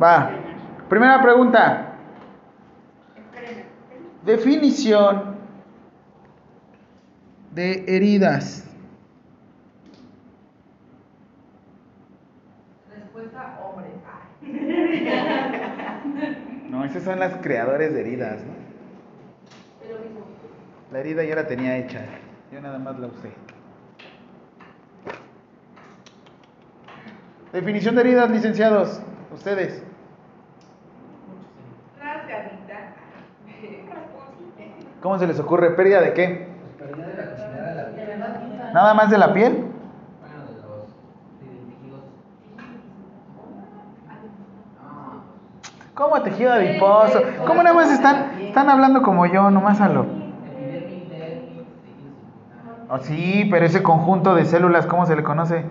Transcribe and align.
Va. 0.00 0.30
Primera 0.88 1.20
pregunta. 1.20 1.96
Definición 4.24 5.36
de 7.52 7.84
heridas. 7.88 8.64
Respuesta 12.94 13.58
hombre. 13.64 13.88
No, 16.68 16.84
esas 16.84 17.02
son 17.02 17.18
las 17.18 17.34
creadores 17.38 17.94
de 17.94 18.00
heridas, 18.00 18.44
¿no? 18.44 18.52
La 20.92 21.00
herida 21.00 21.24
ya 21.24 21.34
la 21.34 21.46
tenía 21.46 21.78
hecha. 21.78 22.04
Yo 22.52 22.60
nada 22.60 22.78
más 22.78 22.98
la 22.98 23.06
usé. 23.06 23.32
Definición 27.52 27.94
de 27.94 28.00
heridas, 28.02 28.30
licenciados. 28.30 29.00
Ustedes. 29.32 29.82
¿Cómo 35.02 35.18
se 35.18 35.26
les 35.26 35.38
ocurre? 35.38 35.70
¿Pérdida 35.70 36.00
de 36.00 36.12
qué? 36.12 36.48
Pues 36.78 36.90
pérdida 36.90 37.06
de 37.06 37.16
la 37.16 37.30
cocina 37.30 37.62
de 37.62 37.74
la 37.74 37.86
piel. 37.90 38.72
¿Nada 38.74 38.94
más 38.94 39.10
de 39.10 39.18
la 39.18 39.32
piel? 39.32 39.52
Bueno, 40.20 40.36
de 40.46 40.54
los 40.56 40.86
tejidos. 41.38 42.02
No. 44.82 45.94
¿Cómo 45.94 46.22
tejido 46.22 46.52
adiposo? 46.52 47.20
¿Cómo 47.46 47.62
nada 47.62 47.76
más 47.76 47.92
están, 47.92 48.40
están 48.40 48.68
hablando 48.68 49.02
como 49.02 49.26
yo, 49.26 49.50
nomás 49.50 49.80
a 49.80 49.88
lo? 49.88 50.18
Oh, 52.90 52.98
sí, 52.98 53.46
pero 53.50 53.66
ese 53.66 53.82
conjunto 53.82 54.34
de 54.34 54.46
células, 54.46 54.86
¿cómo 54.86 55.04
se 55.04 55.14
le 55.14 55.22
conoce? 55.22 55.64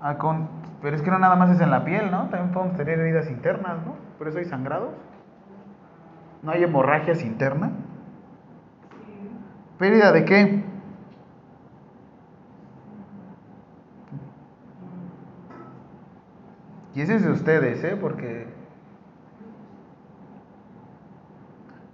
Ah, 0.00 0.16
con... 0.16 0.48
Pero 0.80 0.96
es 0.96 1.02
que 1.02 1.10
no 1.10 1.18
nada 1.18 1.36
más 1.36 1.50
es 1.50 1.60
en 1.60 1.70
la 1.70 1.84
piel, 1.84 2.10
¿no? 2.10 2.28
También 2.30 2.52
podemos 2.52 2.76
tener 2.76 2.98
heridas 2.98 3.28
internas, 3.28 3.76
¿no? 3.84 3.94
Por 4.16 4.28
eso 4.28 4.38
hay 4.38 4.46
sangrados. 4.46 4.94
¿No 6.42 6.52
hay 6.52 6.62
hemorragias 6.62 7.22
internas? 7.22 7.72
¿Pérdida 9.78 10.12
de 10.12 10.24
qué? 10.24 10.64
Y 16.94 17.00
ese 17.00 17.16
es 17.16 17.24
de 17.24 17.30
ustedes, 17.30 17.84
¿eh? 17.84 17.96
Porque 18.00 18.48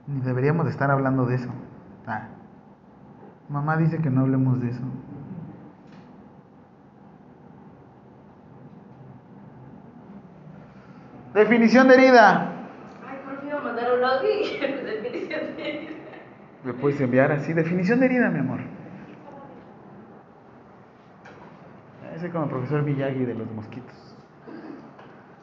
ni 0.07 0.21
deberíamos 0.21 0.65
de 0.65 0.71
estar 0.71 0.91
hablando 0.91 1.27
de 1.27 1.35
eso. 1.37 1.51
Ah. 2.07 2.29
Mamá 3.49 3.77
dice 3.77 3.99
que 3.99 4.09
no 4.09 4.23
hablemos 4.23 4.61
de 4.61 4.71
eso. 4.71 4.83
Definición 11.35 11.89
de 11.89 11.95
herida. 11.95 12.54
¿Me 16.65 16.73
puedes 16.75 17.01
enviar 17.01 17.33
así? 17.33 17.53
Definición 17.53 18.01
de 18.01 18.07
herida, 18.07 18.31
mi 18.31 18.41
amor. 18.41 18.61
Ese 22.15 22.31
como 22.31 22.45
el 22.45 22.51
profesor 22.51 22.83
Miyagi 22.83 23.25
de 23.25 23.35
los 23.35 23.51
mosquitos. 23.51 24.17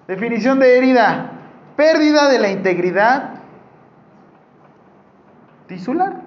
Definición 0.08 0.60
de 0.60 0.78
herida. 0.78 1.32
Pérdida 1.76 2.30
de 2.30 2.40
la 2.40 2.50
integridad 2.50 3.42
tisular. 5.68 6.22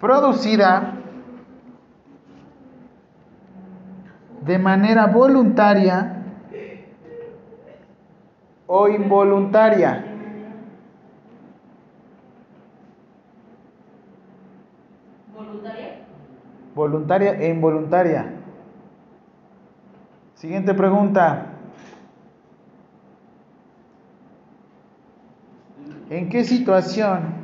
Producida 0.00 0.97
de 4.48 4.58
manera 4.58 5.06
voluntaria 5.06 6.24
o 8.66 8.88
involuntaria. 8.88 10.04
¿Voluntaria? 15.34 15.90
Voluntaria 16.74 17.32
e 17.38 17.50
involuntaria. 17.50 18.22
Siguiente 20.34 20.72
pregunta. 20.72 21.52
¿En 26.08 26.30
qué 26.30 26.42
situación 26.44 27.34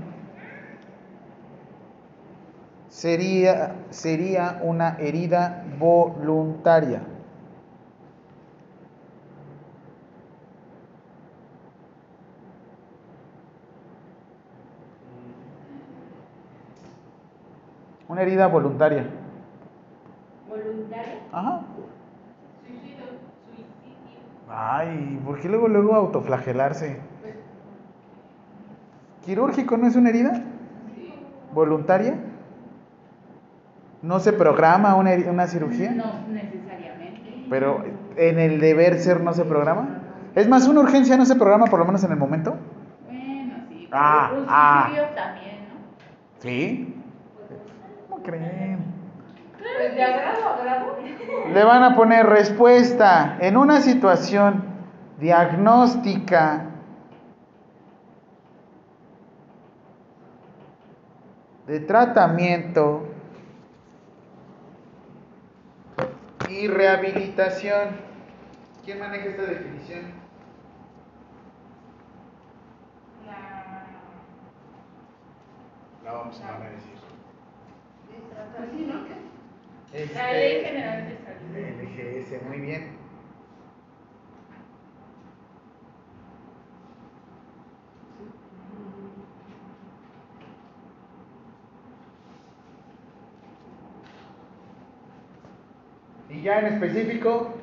sería, 2.88 3.74
sería 3.90 4.58
una 4.62 4.96
herida 4.98 5.63
voluntaria? 5.78 7.02
Una 18.08 18.22
herida 18.22 18.46
voluntaria. 18.46 19.06
¿Voluntaria? 20.48 21.20
Ajá. 21.32 21.62
Suicidio. 22.66 23.04
Suicidio. 23.46 24.20
Ay, 24.48 25.20
¿por 25.24 25.40
qué 25.40 25.48
luego 25.48 25.68
luego 25.68 25.94
autoflagelarse? 25.94 27.00
¿Quirúrgico 29.24 29.76
no 29.78 29.86
es 29.86 29.96
una 29.96 30.10
herida? 30.10 30.42
¿Voluntaria? 31.54 32.18
¿No 34.04 34.20
se 34.20 34.34
programa 34.34 34.96
una, 34.96 35.12
una 35.30 35.46
cirugía? 35.46 35.92
No 35.92 36.28
necesariamente. 36.28 37.46
Pero 37.48 37.82
en 38.18 38.38
el 38.38 38.60
deber 38.60 38.98
ser 38.98 39.22
no 39.22 39.32
se 39.32 39.46
programa. 39.46 40.02
Es 40.34 40.46
más, 40.46 40.68
una 40.68 40.80
urgencia 40.80 41.16
no 41.16 41.24
se 41.24 41.36
programa 41.36 41.64
por 41.66 41.78
lo 41.78 41.86
menos 41.86 42.04
en 42.04 42.12
el 42.12 42.18
momento. 42.18 42.54
Bueno, 43.06 43.64
sí. 43.70 43.88
Ah, 43.90 44.30
un 44.36 44.44
ah. 44.46 44.90
también, 45.14 45.68
¿no? 45.68 45.80
¿Sí? 46.38 46.94
¿Cómo 48.10 48.22
creen? 48.22 48.84
Pues 49.56 49.94
de 49.94 50.02
agrado 50.02 50.48
a 50.48 50.54
agrado. 50.54 50.96
Le 51.54 51.64
van 51.64 51.82
a 51.82 51.96
poner 51.96 52.26
respuesta 52.26 53.38
en 53.40 53.56
una 53.56 53.80
situación 53.80 54.64
diagnóstica 55.18 56.66
de 61.66 61.80
tratamiento 61.80 63.13
y 66.54 66.68
rehabilitación. 66.68 67.96
¿Quién 68.84 69.00
maneja 69.00 69.26
esta 69.26 69.42
definición? 69.42 70.02
La... 73.26 73.86
La 76.04 76.12
vamos 76.12 76.40
a 76.40 76.58
decir. 76.70 76.94
Pues 78.56 78.70
sí, 78.70 78.86
¿no? 78.86 79.04
Este, 79.92 80.14
La 80.14 80.32
Ley 80.32 80.64
General 80.64 81.08
de 81.08 81.16
Salud. 81.24 81.56
LGS, 81.82 82.48
muy 82.48 82.58
bien. 82.58 83.04
Y 96.33 96.33
ya 96.44 96.60
en 96.60 96.66
específico, 96.74 97.54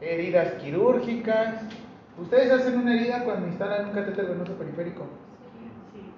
heridas 0.00 0.54
quirúrgicas. 0.54 1.62
¿Ustedes 2.18 2.50
hacen 2.50 2.78
una 2.78 2.94
herida 2.94 3.22
cuando 3.24 3.46
instalan 3.46 3.90
un 3.90 3.92
catéter 3.92 4.26
venoso 4.26 4.54
periférico? 4.54 5.04
Sí. 5.92 6.10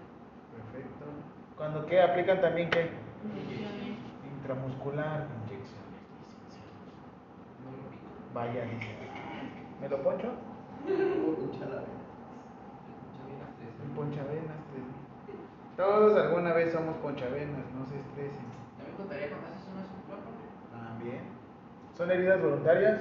Perfecto. 0.54 1.04
¿Cuando 1.56 1.84
qué? 1.86 2.00
¿Aplican 2.00 2.40
también 2.40 2.70
qué? 2.70 2.90
Inyecciones. 3.24 3.98
Intramuscular, 4.36 5.26
inyecciones. 5.46 5.82
Vaya. 8.32 8.64
¿Me 9.80 9.88
lo 9.88 10.02
poncho? 10.02 10.28
Un 13.84 13.94
ponchavenas. 13.96 14.62
Todos 15.76 16.16
alguna 16.16 16.52
vez 16.52 16.72
somos 16.72 16.96
ponchavenas, 16.98 17.64
no 17.75 17.84
se 17.86 17.98
estresen. 17.98 18.46
También 18.76 18.96
contaría 18.96 19.28
cuando 19.28 19.48
haces 19.48 19.64
una 19.66 20.88
También. 20.88 21.31
¿Son 21.96 22.10
heridas 22.10 22.40
voluntarias? 22.42 23.00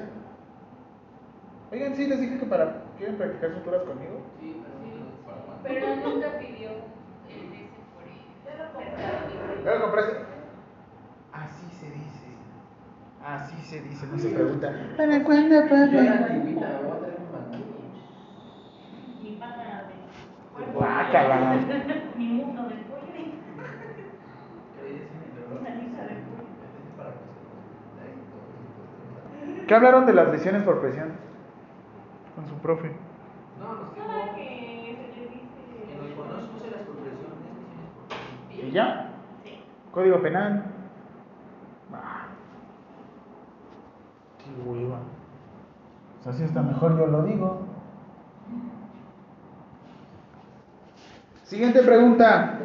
Oigan, 1.72 1.96
sí, 1.96 2.08
les 2.08 2.20
dije 2.20 2.40
que 2.40 2.46
para. 2.46 2.84
¿Quieren 2.98 3.16
practicar 3.18 3.54
suturas 3.54 3.84
conmigo? 3.84 4.22
Sí, 4.40 4.62
pero 4.62 4.76
cuando. 5.26 5.64
Pero 5.64 5.96
nunca 5.96 6.38
pidió 6.38 6.70
el 7.30 7.54
ese 7.54 7.80
por 7.94 8.84
el 8.84 9.64
¿Ya 9.64 9.76
lo 9.76 9.82
compraste? 9.82 10.18
Así 11.32 11.66
se 11.80 11.86
dice. 11.86 12.28
Así 13.24 13.56
se 13.64 13.82
dice, 13.82 14.06
no 14.08 14.18
se 14.18 14.30
pregunta. 14.30 14.74
¿Para 14.98 15.24
cuándo, 15.24 15.56
Yo 15.56 15.60
era 15.62 15.70
papá? 15.70 15.88
voy 15.88 16.08
a 16.08 16.20
traer 16.20 17.18
un. 17.22 17.62
Ni 19.24 19.32
para 19.38 19.88
de. 19.88 20.72
Guácala. 20.74 21.56
Ni 22.18 22.26
mundo 22.26 22.64
del 22.64 22.80
pollo. 22.80 23.02
¿Qué 29.72 29.76
hablaron 29.76 30.06
de 30.06 30.12
las 30.12 30.28
lesiones 30.28 30.64
por 30.64 30.82
presión? 30.82 31.12
Con 32.36 32.46
su 32.46 32.56
profe. 32.56 32.92
No, 33.58 33.78
dijo 33.78 34.36
que 34.36 35.08
se 35.14 35.20
le 35.22 35.28
dice. 35.30 35.48
que 35.88 35.96
nos 35.96 36.12
conozco 36.12 36.58
las 36.60 36.82
por 36.86 36.96
presión, 36.98 37.32
lesiones 37.32 38.20
por 38.50 38.58
presión. 38.58 38.68
¿Y 38.68 38.72
ya? 38.74 39.14
Sí. 39.46 39.64
Código 39.94 40.22
penal. 40.22 40.66
Ah. 41.94 42.26
Qué 44.40 44.70
hueva. 44.70 45.00
Pues 46.22 46.36
así 46.36 46.44
está 46.44 46.62
mejor, 46.62 46.98
yo 46.98 47.08
lo 47.08 47.24
digo. 47.24 47.62
Siguiente 51.46 51.82
pregunta. 51.82 52.60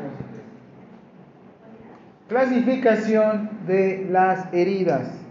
Clasificación 2.27 3.65
de 3.65 4.09
las 4.11 4.53
heridas. 4.53 5.26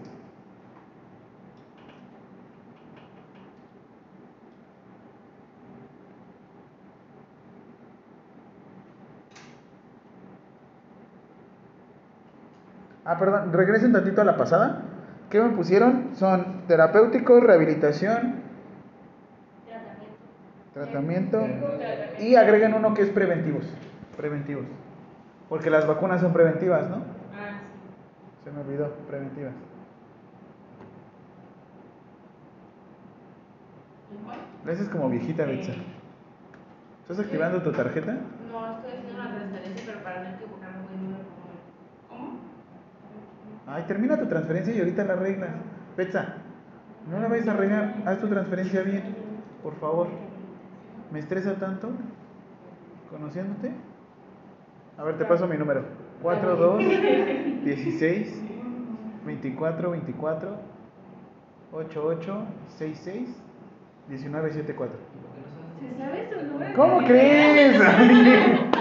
Ah, 13.06 13.18
perdón, 13.20 13.54
regresen 13.54 13.94
tantito 13.94 14.22
a 14.22 14.26
la 14.26 14.36
pasada. 14.36 14.82
¿Qué 15.30 15.40
me 15.42 15.50
pusieron? 15.50 16.10
Son 16.16 16.62
terapéuticos, 16.68 17.42
rehabilitación, 17.44 18.44
Tratamiento. 20.74 21.38
tratamiento 21.40 22.20
y 22.20 22.36
agreguen 22.36 22.74
uno 22.74 22.94
que 22.94 23.04
es 23.04 23.10
preventivos. 23.10 23.66
Preventivos. 24.18 24.66
Porque 25.50 25.70
las 25.70 25.88
vacunas 25.88 26.22
son 26.22 26.34
preventivas, 26.34 26.90
¿no? 26.90 26.98
Ah, 26.98 27.60
Se 28.44 28.52
me 28.52 28.62
olvidó, 28.62 28.90
preventivas. 29.08 29.54
Le 34.66 34.72
haces 34.72 34.90
como 34.90 35.10
viejita, 35.10 35.46
Betsa. 35.46 35.74
¿Estás 37.04 37.20
activando 37.20 37.62
tu 37.62 37.72
tarjeta? 37.72 38.14
No, 38.52 38.72
estoy 38.78 38.92
haciendo 38.94 39.14
una 39.22 39.36
transferencia, 39.36 39.84
pero 39.86 40.04
para 40.04 40.24
no 40.24 40.30
equivocarme 40.36 40.78
voy 40.88 40.98
número 40.98 41.24
por 41.24 41.38
número. 41.46 41.62
¿Cómo? 42.10 42.40
Ay, 43.68 43.84
termina 43.88 44.18
tu 44.18 44.28
transferencia 44.28 44.74
y 44.76 44.80
ahorita 44.80 45.04
la 45.04 45.14
arreglas. 45.14 45.50
Betsa, 45.98 46.36
no 47.10 47.20
la 47.20 47.28
vayas 47.28 47.48
a 47.48 47.54
regar. 47.54 47.96
Haz 48.06 48.20
tu 48.20 48.28
transferencia 48.28 48.82
bien, 48.84 49.04
por 49.64 49.76
favor. 49.80 50.08
¿Me 51.12 51.20
estresa 51.20 51.56
tanto? 51.56 51.90
¿Conociéndote? 53.10 53.72
A 54.98 55.04
ver, 55.04 55.18
te 55.18 55.26
paso 55.26 55.48
mi 55.48 55.58
número. 55.58 55.84
42 56.22 56.80
16 57.64 58.42
24 59.26 59.92
24 59.92 60.58
88 61.74 62.46
66 62.78 63.30
19 64.10 64.52
74. 64.54 64.98
¿Se 65.80 65.98
sabe 65.98 66.30
su 66.30 66.46
número? 66.48 66.74
¿Cómo 66.76 67.00
crees? 67.06 67.78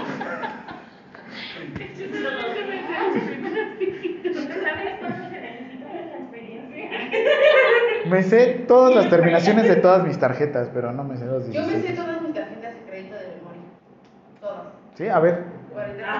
¿Sabes 4.65 4.99
cuándo 4.99 5.29
se 5.29 5.39
necesita 5.41 5.85
la 5.93 6.09
transferencia? 6.09 7.94
Me 8.09 8.23
sé 8.23 8.65
todas 8.67 8.95
las 8.95 9.09
terminaciones 9.09 9.67
de 9.67 9.75
todas 9.77 10.05
mis 10.05 10.17
tarjetas, 10.17 10.69
pero 10.73 10.91
no 10.91 11.03
me 11.03 11.17
sé 11.17 11.25
los 11.25 11.51
Yo 11.51 11.61
me 11.61 11.73
sé 11.73 11.79
16. 11.79 11.95
todas 11.95 12.21
mis 12.21 12.33
tarjetas 12.33 12.73
de 12.73 12.81
crédito 12.89 13.15
de 13.15 13.27
memoria. 13.37 13.61
Todas. 14.39 14.67
Sí, 14.95 15.07
a 15.07 15.19
ver. 15.19 15.43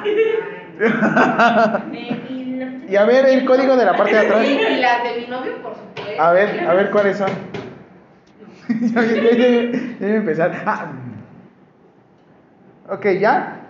Y 0.06 0.10
Y 2.92 2.96
a 2.96 3.06
ver 3.06 3.26
el 3.26 3.46
código 3.46 3.76
de 3.76 3.86
la 3.86 3.96
parte 3.96 4.14
de 4.14 4.20
atrás. 4.20 4.46
Y 4.46 4.78
las 4.80 5.04
de 5.04 5.22
mi 5.22 5.28
novio, 5.28 5.62
por 5.62 5.74
supuesto. 5.76 6.22
A 6.22 6.32
ver, 6.32 6.68
a 6.68 6.74
ver 6.74 6.92
cuáles 6.92 7.18
son. 7.18 7.30
a 8.98 10.06
empezar. 10.06 10.52
Ah. 10.66 10.92
Ok, 12.90 13.06
ya. 13.20 13.62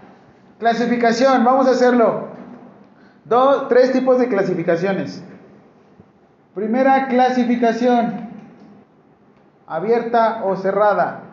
Clasificación, 0.60 1.44
vamos 1.44 1.68
a 1.68 1.72
hacerlo. 1.72 2.30
Dos, 3.26 3.68
tres 3.70 3.92
tipos 3.92 4.20
de 4.20 4.28
clasificaciones. 4.28 5.24
Primera 6.56 7.10
clasificación. 7.10 8.30
Abierta 9.68 10.46
o 10.46 10.56
cerrada. 10.56 11.24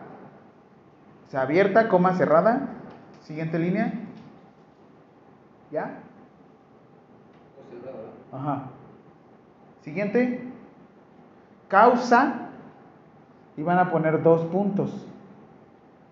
O 1.27 1.31
sea, 1.31 1.43
abierta, 1.43 1.87
coma, 1.87 2.13
cerrada. 2.15 2.67
Siguiente 3.21 3.57
línea. 3.57 3.93
¿Ya? 5.71 5.99
Ajá. 8.33 8.63
Siguiente. 9.81 10.45
Causa. 11.69 12.49
Y 13.55 13.63
van 13.63 13.79
a 13.79 13.91
poner 13.91 14.21
dos 14.23 14.43
puntos. 14.47 15.07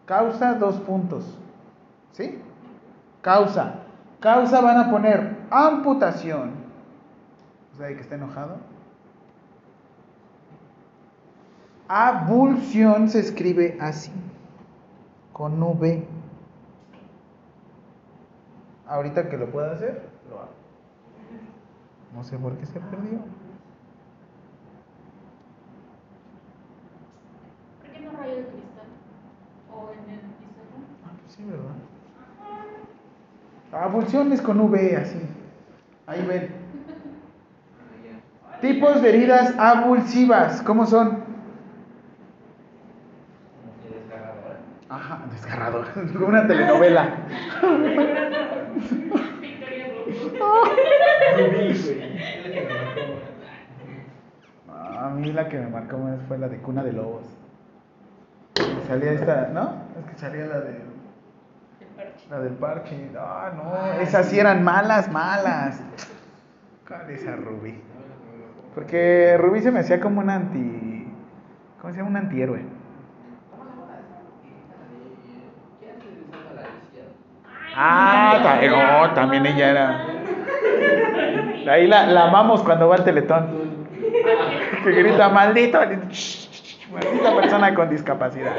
Causa, 0.05 0.53
dos 0.53 0.79
puntos. 0.79 1.37
¿Sí? 2.13 2.41
Causa. 3.21 3.73
Causa 4.21 4.61
van 4.61 4.77
a 4.77 4.89
poner 4.89 5.35
amputación. 5.49 6.51
O 7.73 7.77
sea, 7.77 7.89
que 7.89 7.99
está 7.99 8.15
enojado. 8.15 8.70
Abulsión 11.93 13.09
se 13.09 13.19
escribe 13.19 13.77
así. 13.81 14.13
Con 15.33 15.61
V. 15.61 16.07
Ahorita 18.87 19.27
que 19.27 19.35
lo 19.35 19.51
pueda 19.51 19.73
hacer, 19.73 20.01
lo 20.29 20.39
hago. 20.39 20.51
No 22.15 22.23
sé 22.23 22.37
por 22.37 22.55
qué 22.55 22.65
se 22.65 22.79
perdió. 22.79 23.19
¿Por 27.81 27.91
qué 27.91 27.99
no 27.99 28.11
rayo 28.11 28.35
de 28.37 28.43
cristal? 28.43 28.87
¿O 29.75 29.91
en 29.91 30.13
el 30.13 30.19
pizarrón? 30.21 30.85
Ah, 31.03 31.11
pues 31.21 31.35
sí, 31.35 31.43
¿verdad? 31.43 31.75
Abulsiones 33.85 34.41
con 34.41 34.61
V, 34.61 34.95
así. 34.95 35.19
Ahí 36.07 36.25
ven. 36.25 36.51
Tipos 38.61 39.01
de 39.01 39.09
heridas 39.09 39.53
abulsivas, 39.59 40.61
¿cómo 40.61 40.85
son? 40.85 41.30
Como 46.13 46.27
una 46.27 46.47
telenovela. 46.47 47.15
Victoria 49.41 49.91
Ah, 54.69 55.07
A 55.07 55.09
mí 55.11 55.31
la 55.31 55.47
que 55.49 55.57
me 55.59 55.67
marcó 55.67 55.97
más 55.97 56.19
fue 56.27 56.37
la 56.37 56.47
de 56.47 56.57
Cuna 56.57 56.83
de 56.83 56.93
Lobos. 56.93 57.23
Salía 58.87 59.13
esta, 59.13 59.49
¿no? 59.53 59.73
Es 59.99 60.05
que 60.11 60.17
salía 60.17 60.45
la 60.45 60.59
de 60.59 60.79
la 62.29 62.39
del 62.39 62.53
parche. 62.53 63.09
Ah, 63.17 63.51
no, 63.55 64.01
esas 64.01 64.27
sí 64.27 64.39
eran 64.39 64.63
malas, 64.63 65.11
malas. 65.11 65.81
¿Cuál 66.87 67.09
es 67.09 67.21
esa 67.21 67.35
Rubí? 67.35 67.79
Porque 68.73 69.37
Rubí 69.37 69.61
se 69.61 69.71
me 69.71 69.79
hacía 69.79 69.99
como 69.99 70.21
un 70.21 70.29
anti. 70.29 71.07
¿Cómo 71.81 71.93
se 71.93 71.97
llama? 71.99 72.09
Un 72.09 72.17
antihéroe. 72.17 72.61
Ah, 77.75 78.59
no, 78.69 79.13
también 79.13 79.45
ella 79.45 79.69
era. 79.69 80.05
Ahí 81.71 81.87
la, 81.87 82.07
la 82.07 82.25
amamos 82.25 82.63
cuando 82.63 82.87
va 82.87 82.95
al 82.95 83.03
teletón. 83.03 83.47
Que 84.83 84.91
grita, 84.91 85.29
maldito. 85.29 85.79
Maldita 85.79 87.35
persona 87.35 87.73
con 87.73 87.89
discapacidad. 87.89 88.53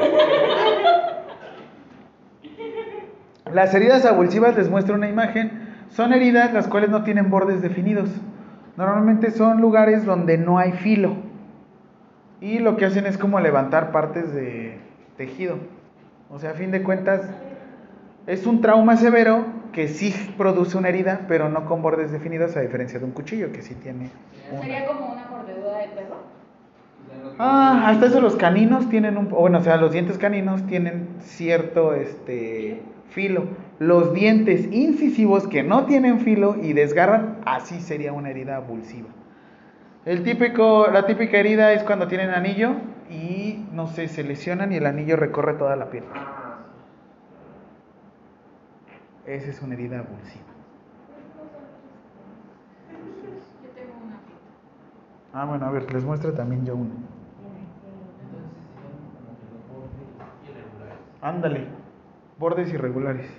Las 3.51 3.73
heridas 3.75 4.05
abulsivas 4.05 4.55
les 4.55 4.69
muestro 4.69 4.95
una 4.95 5.09
imagen. 5.09 5.75
Son 5.89 6.11
heridas 6.13 6.53
las 6.53 6.67
cuales 6.67 6.89
no 6.89 7.03
tienen 7.03 7.29
bordes 7.29 7.61
definidos. 7.61 8.09
Normalmente 8.77 9.29
son 9.31 9.61
lugares 9.61 10.05
donde 10.05 10.37
no 10.39 10.57
hay 10.57 10.71
filo. 10.71 11.15
Y 12.41 12.59
lo 12.59 12.77
que 12.77 12.85
hacen 12.85 13.05
es 13.05 13.17
como 13.17 13.39
levantar 13.39 13.91
partes 13.91 14.33
de 14.33 14.79
tejido. 15.17 15.57
O 16.31 16.39
sea, 16.39 16.51
a 16.51 16.53
fin 16.55 16.71
de 16.71 16.81
cuentas, 16.81 17.21
es 18.27 18.45
un 18.45 18.61
trauma 18.61 18.97
severo 18.97 19.45
que 19.71 19.87
sí 19.87 20.13
produce 20.37 20.77
una 20.77 20.89
herida, 20.89 21.21
pero 21.27 21.49
no 21.49 21.65
con 21.65 21.81
bordes 21.81 22.11
definidos, 22.11 22.55
a 22.55 22.61
diferencia 22.61 22.99
de 22.99 23.05
un 23.05 23.11
cuchillo 23.11 23.51
que 23.51 23.61
sí 23.61 23.75
tiene. 23.75 24.09
una. 24.51 24.61
Sería 24.61 24.85
como 24.85 25.11
una 25.11 25.25
mordedura 25.25 25.79
de 25.79 25.87
perro. 25.89 26.33
Ah, 27.39 27.83
hasta 27.87 28.07
eso 28.07 28.21
los 28.21 28.35
caninos 28.35 28.89
tienen 28.89 29.17
un, 29.17 29.29
bueno, 29.29 29.57
o 29.59 29.61
sea, 29.61 29.77
los 29.77 29.91
dientes 29.91 30.17
caninos 30.17 30.65
tienen 30.67 31.09
cierto 31.19 31.93
este 31.93 32.81
filo. 33.09 33.45
Los 33.79 34.13
dientes 34.13 34.71
incisivos 34.71 35.47
que 35.47 35.63
no 35.63 35.85
tienen 35.85 36.19
filo 36.19 36.55
y 36.61 36.73
desgarran, 36.73 37.37
así 37.45 37.81
sería 37.81 38.13
una 38.13 38.29
herida 38.29 38.57
abulsiva. 38.57 39.09
El 40.05 40.23
típico, 40.23 40.87
la 40.91 41.05
típica 41.05 41.37
herida 41.37 41.73
es 41.73 41.83
cuando 41.83 42.07
tienen 42.07 42.29
anillo 42.29 42.73
y 43.09 43.65
no 43.73 43.87
sé, 43.87 44.07
se 44.07 44.23
lesionan 44.23 44.71
y 44.71 44.77
el 44.77 44.85
anillo 44.85 45.15
recorre 45.15 45.53
toda 45.53 45.75
la 45.75 45.89
piel. 45.89 46.03
Esa 49.25 49.49
es 49.51 49.61
una 49.61 49.73
herida 49.75 49.99
abulsiva. 49.99 50.43
Yo 53.63 53.69
tengo 53.69 53.93
una. 54.05 54.19
Ah, 55.33 55.45
bueno, 55.45 55.65
a 55.65 55.71
ver, 55.71 55.91
les 55.93 56.03
muestro 56.03 56.33
también 56.33 56.65
yo 56.65 56.75
una. 56.75 56.93
Entonces 56.93 57.07
serían 58.81 59.07
como 59.15 59.31
que 59.39 59.45
los 59.53 59.63
bordes 59.71 60.03
irregulares. 60.49 60.99
Ándale, 61.21 61.67
bordes 62.37 62.73
irregulares. 62.73 63.31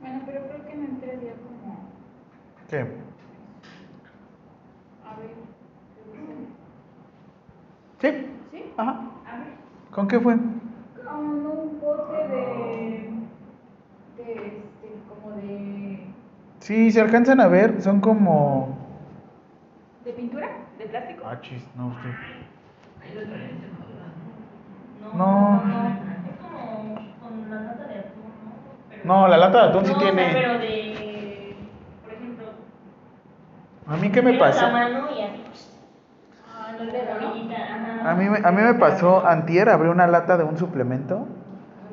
Bueno, 0.00 0.22
pero 0.24 0.48
creo 0.48 0.66
que 0.66 0.76
no 0.76 0.84
entraría 0.84 1.32
como. 1.34 1.90
¿Qué? 2.70 2.78
A 5.04 5.16
ver. 5.16 5.30
Sí. 8.00 8.10
¿Sí? 8.50 8.62
Ajá. 8.76 9.00
¿Con 9.90 10.08
qué 10.08 10.18
fue? 10.20 10.34
Con 10.34 11.16
un 11.46 11.80
bote 11.80 12.16
de. 12.28 13.10
de 14.16 14.32
este, 14.32 14.62
como 15.08 15.36
de. 15.36 16.06
Sí, 16.60 16.90
se 16.90 17.00
alcanzan 17.00 17.40
a 17.40 17.46
ver, 17.46 17.80
son 17.82 18.00
como... 18.00 18.76
de 20.04 20.12
pintura, 20.12 20.48
de 20.78 20.86
plástico. 20.86 21.24
Ah, 21.26 21.38
chis, 21.42 21.62
no, 21.76 21.88
usted. 21.88 22.08
Ahí 23.02 23.14
lo 23.14 23.22
traen 23.22 23.50
en 23.50 23.72
madura, 23.78 24.06
¿no? 25.02 25.14
No. 25.14 25.62
Es 26.26 26.38
como 26.40 26.94
con 27.20 27.50
la 27.50 27.60
lata 27.60 27.84
de 27.86 27.98
atún, 27.98 28.22
¿no? 28.44 28.52
Pero- 28.90 29.04
No, 29.04 29.28
la 29.28 29.36
lata 29.36 29.62
de 29.64 29.68
atún 29.68 29.84
sí 29.86 29.92
No, 29.92 29.98
tiene... 29.98 30.30
pero 30.32 30.52
de. 30.58 31.56
Por 32.02 32.12
ejemplo. 32.14 32.46
¿A 33.86 33.96
mí 33.98 34.10
qué 34.10 34.22
me 34.22 34.32
pasó? 34.38 34.62
la 34.62 34.72
mano 34.72 34.98
y 35.14 35.20
así. 35.20 35.20
Ah, 35.20 35.20
no 35.20 35.20
le 35.20 35.22
da, 35.22 35.30
¿no? 35.30 35.42
orillita, 35.42 36.42
ajá. 36.48 36.62
A 38.04 38.14
mí, 38.14 38.28
me- 38.28 38.38
a 38.46 38.52
mí 38.52 38.62
me 38.62 38.74
pasó 38.74 39.26
antier, 39.26 39.68
abrí 39.68 39.88
una 39.88 40.06
lata 40.06 40.36
de 40.36 40.44
un 40.44 40.56
suplemento 40.58 41.26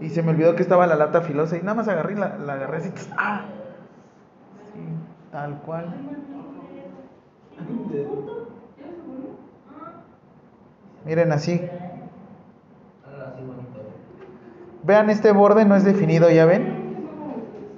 y 0.01 0.09
se 0.09 0.23
me 0.23 0.31
olvidó 0.31 0.55
que 0.55 0.61
estaba 0.63 0.87
la 0.87 0.95
lata 0.95 1.21
filosa 1.21 1.57
y 1.57 1.61
nada 1.61 1.75
más 1.75 1.87
agarré 1.87 2.15
la, 2.15 2.37
la 2.37 2.53
agarré 2.53 2.77
así. 2.77 2.91
¡Ah! 3.17 3.41
Sí, 4.73 4.81
tal 5.31 5.55
cual. 5.65 5.85
Miren 11.05 11.31
así. 11.31 11.61
Vean, 14.83 15.09
este 15.09 15.31
borde 15.31 15.65
no 15.65 15.75
es 15.75 15.83
definido, 15.83 16.29
¿ya 16.29 16.45
ven? 16.45 17.07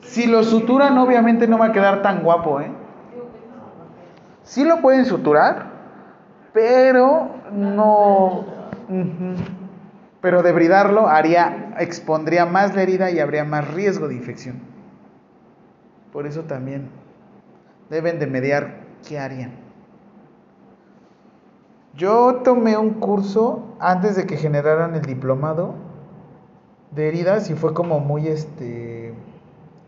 Si 0.02 0.26
lo 0.28 0.44
suturan, 0.44 0.98
obviamente 0.98 1.48
no 1.48 1.58
va 1.58 1.68
a 1.68 1.72
quedar 1.72 2.02
tan 2.02 2.24
guapo, 2.24 2.62
¿eh? 2.62 2.72
Sí 4.44 4.64
lo 4.66 4.82
pueden 4.82 5.06
suturar, 5.06 5.68
pero 6.54 7.30
no... 7.52 8.46
Pero 10.22 10.42
debridarlo 10.42 11.08
haría, 11.10 11.76
expondría 11.80 12.46
más 12.46 12.76
la 12.76 12.84
herida 12.84 13.12
y 13.12 13.20
habría 13.20 13.44
más 13.44 13.74
riesgo 13.74 14.08
de 14.08 14.16
infección. 14.16 14.62
Por 16.14 16.28
eso 16.28 16.44
también 16.44 16.90
deben 17.90 18.20
de 18.20 18.28
mediar 18.28 18.76
qué 19.06 19.20
harían. 19.20 19.52
Yo 21.96 22.42
tomé 22.44 22.78
un 22.78 22.92
curso 22.92 23.76
antes 23.80 24.16
de 24.16 24.26
que 24.26 24.38
generaran 24.38 24.96
el 24.96 25.02
diplomado 25.02 25.76
de 26.92 27.08
heridas 27.08 27.50
y 27.50 27.56
fue 27.56 27.74
como 27.74 28.00
muy 28.00 28.28
este 28.28 29.14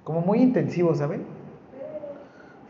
como 0.03 0.21
muy 0.21 0.39
intensivo, 0.39 0.93
¿saben? 0.93 1.34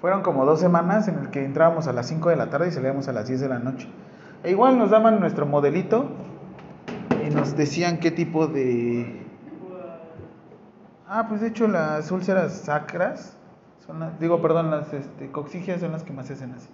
Fueron 0.05 0.21
como 0.21 0.45
dos 0.45 0.59
semanas 0.59 1.07
en 1.07 1.17
el 1.17 1.31
que 1.31 1.43
entrábamos 1.43 1.87
a 1.87 1.91
las 1.91 2.05
5 2.05 2.29
de 2.29 2.35
la 2.35 2.51
tarde 2.51 2.67
y 2.67 2.71
salíamos 2.71 3.07
a 3.07 3.11
las 3.11 3.27
10 3.27 3.41
de 3.41 3.49
la 3.49 3.57
noche. 3.57 3.87
E 4.43 4.51
igual 4.51 4.77
nos 4.77 4.91
daban 4.91 5.19
nuestro 5.19 5.47
modelito 5.47 6.11
y 7.25 7.33
nos 7.33 7.57
decían 7.57 7.99
qué 7.99 8.11
tipo 8.11 8.45
de... 8.45 9.25
Ah, 11.07 11.25
pues 11.27 11.41
de 11.41 11.47
hecho 11.47 11.67
las 11.67 12.11
úlceras 12.11 12.53
sacras, 12.53 13.35
son 13.83 13.99
las, 13.99 14.19
digo, 14.19 14.43
perdón, 14.43 14.69
las 14.69 14.93
este, 14.93 15.31
coxigias 15.31 15.81
son 15.81 15.91
las 15.91 16.03
que 16.03 16.13
más 16.13 16.27
se 16.27 16.33
hacen 16.33 16.53
así. 16.53 16.69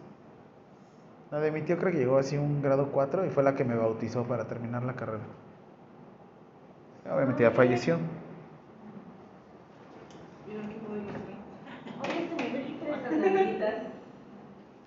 La 1.32 1.40
de 1.40 1.52
mi 1.52 1.62
tío 1.62 1.78
creo 1.78 1.94
que 1.94 2.00
llegó 2.00 2.18
así 2.18 2.38
un 2.38 2.62
grado 2.62 2.90
4 2.92 3.26
y 3.26 3.30
fue 3.30 3.44
la 3.44 3.56
que 3.56 3.64
me 3.64 3.78
bautizó 3.78 4.26
para 4.26 4.44
terminar 4.44 4.84
la 4.84 4.96
carrera. 4.96 5.24
Obviamente 7.10 7.44
ya 7.44 7.52
falleció. 7.52 7.98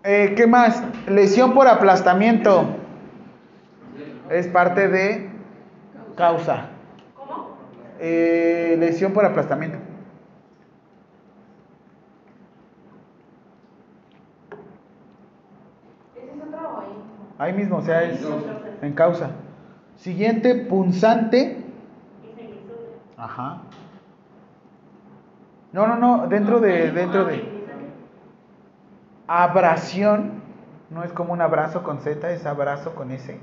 Eh, 0.06 0.34
¿Qué 0.36 0.46
más? 0.46 0.82
Lesión 1.08 1.54
por 1.54 1.66
aplastamiento. 1.66 2.66
Es 4.30 4.46
parte 4.48 4.88
de 4.88 5.30
causa. 6.14 6.66
¿Cómo? 7.14 7.56
Eh, 8.00 8.76
lesión 8.78 9.12
por 9.12 9.24
aplastamiento. 9.24 9.78
¿Ese 16.16 16.26
es 16.26 16.42
otro 16.46 16.68
o 16.68 16.80
ahí? 16.80 16.86
Ahí 17.38 17.52
mismo, 17.54 17.78
o 17.78 17.82
sea, 17.82 18.02
es 18.02 18.20
en 18.82 18.92
causa. 18.92 19.30
Siguiente, 19.96 20.54
punzante. 20.54 21.64
Ajá. 23.16 23.62
No, 25.72 25.86
no, 25.86 25.96
no, 25.96 26.26
dentro 26.28 26.60
de, 26.60 26.90
dentro 26.90 27.24
de. 27.24 27.53
Abrasión. 29.26 30.42
No 30.90 31.02
es 31.02 31.12
como 31.12 31.32
un 31.32 31.40
abrazo 31.40 31.82
con 31.82 32.00
Z, 32.00 32.30
es 32.32 32.46
abrazo 32.46 32.94
con 32.94 33.10
S. 33.10 33.38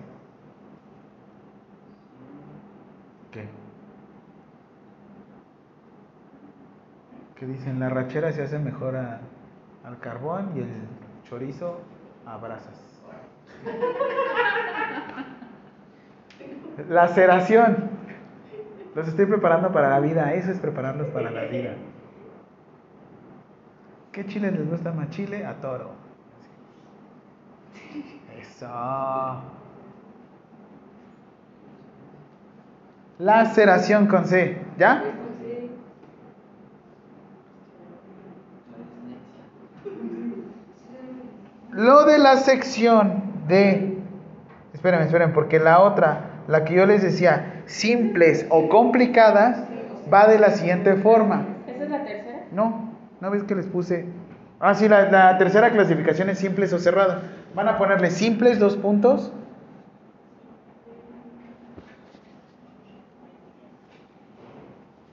¿Qué? 3.31 3.47
Que 7.35 7.45
dicen, 7.45 7.79
la 7.79 7.89
rachera 7.89 8.31
se 8.31 8.43
hace 8.43 8.59
mejor 8.59 8.95
a- 8.95 9.19
al 9.83 9.97
carbón 9.99 10.51
y 10.55 10.59
el 10.59 10.69
chorizo 11.27 11.79
a 12.25 12.37
brasas. 12.37 12.79
Laceración. 16.89 17.89
Los 18.95 19.07
estoy 19.07 19.25
preparando 19.25 19.71
para 19.71 19.89
la 19.89 19.99
vida, 19.99 20.33
eso 20.33 20.51
es 20.51 20.59
prepararlos 20.59 21.07
para 21.07 21.31
la 21.31 21.43
vida. 21.45 21.71
¿Qué 24.11 24.25
chile 24.25 24.51
les 24.51 24.69
gusta 24.69 24.91
más? 24.91 25.09
Chile 25.11 25.45
a 25.45 25.53
toro. 25.61 25.91
Eso. 28.39 28.67
Laceración 33.19 34.07
con 34.07 34.25
C, 34.25 34.57
¿ya? 34.77 35.03
Lo 41.71 42.03
de 42.03 42.17
la 42.17 42.35
sección 42.37 43.23
de... 43.47 43.97
Esperen, 44.73 45.01
esperen, 45.01 45.31
porque 45.31 45.59
la 45.59 45.79
otra, 45.79 46.31
la 46.47 46.65
que 46.65 46.73
yo 46.73 46.85
les 46.85 47.01
decía, 47.01 47.63
simples 47.65 48.45
o 48.49 48.67
complicadas, 48.67 49.63
va 50.11 50.27
de 50.27 50.37
la 50.37 50.49
siguiente 50.49 50.95
forma. 50.95 51.45
¿Esa 51.67 51.83
es 51.83 51.89
la 51.89 52.03
tercera? 52.03 52.39
No, 52.51 52.90
¿no 53.21 53.29
ves 53.29 53.43
que 53.43 53.55
les 53.55 53.67
puse? 53.67 54.07
Ah, 54.59 54.75
sí, 54.75 54.89
la, 54.89 55.37
tercera 55.37 55.71
clasificación 55.71 56.29
es 56.29 56.39
simples 56.39 56.73
o 56.73 56.79
cerradas. 56.79 57.23
Van 57.55 57.67
a 57.67 57.77
ponerle 57.77 58.11
simples, 58.11 58.59
dos 58.59 58.75
puntos. 58.75 59.31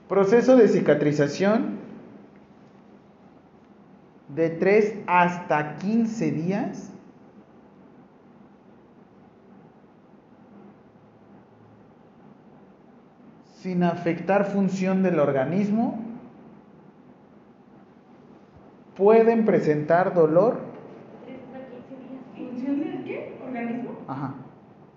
Proceso 0.07 0.55
de 0.55 0.67
cicatrización 0.67 1.77
de 4.27 4.49
3 4.49 4.99
hasta 5.05 5.75
15 5.77 6.31
días. 6.31 6.91
Sin 13.61 13.83
afectar 13.83 14.45
función 14.45 15.03
del 15.03 15.19
organismo. 15.19 16.08
Pueden 18.99 19.45
presentar 19.45 20.13
dolor. 20.13 20.57
¿Función 22.35 22.79
del 22.81 23.03
qué? 23.05 23.39
¿Organismo? 23.47 23.91
Ajá. 24.09 24.33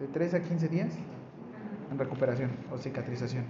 De 0.01 0.09
3 0.09 0.35
a 0.35 0.43
15 0.43 0.69
días 0.69 0.99
en 1.89 1.99
recuperación 1.99 2.51
o 2.73 2.79
cicatrización. 2.79 3.45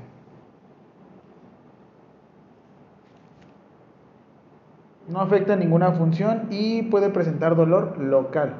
No 5.09 5.21
afecta 5.21 5.57
ninguna 5.57 5.93
función 5.93 6.49
y 6.51 6.83
puede 6.83 7.09
presentar 7.09 7.57
dolor 7.57 7.97
local. 7.99 8.55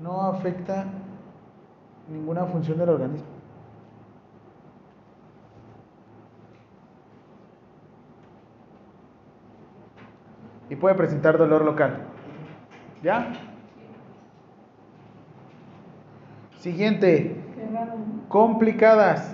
No 0.00 0.22
afecta 0.22 0.86
ninguna 2.08 2.46
función 2.46 2.78
del 2.78 2.88
organismo. 2.88 3.42
Y 10.71 10.71
puede 10.82 10.96
presentar 10.96 11.38
dolor 11.38 11.64
local. 11.64 11.96
¿Ya? 13.04 13.32
Siguiente. 16.58 17.36
Complicadas. 18.28 19.32